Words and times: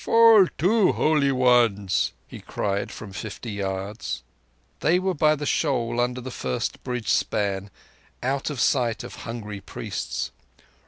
"Fall 0.03 0.47
to, 0.57 0.93
Holy 0.93 1.31
Ones!" 1.31 2.13
he 2.27 2.39
cried 2.41 2.91
from 2.91 3.13
fifty 3.13 3.51
yards. 3.51 4.23
(They 4.79 4.97
were 4.97 5.13
by 5.13 5.35
the 5.35 5.45
shoal 5.45 5.99
under 6.01 6.21
the 6.21 6.31
first 6.31 6.83
bridge 6.83 7.07
span, 7.09 7.69
out 8.23 8.49
of 8.49 8.59
sight 8.59 9.03
of 9.03 9.13
hungry 9.15 9.59
priests.) 9.61 10.31